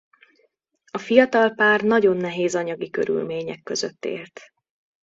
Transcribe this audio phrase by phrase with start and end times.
[0.91, 4.41] A fiatal pár nagyon nehéz anyagi körülmények között élt.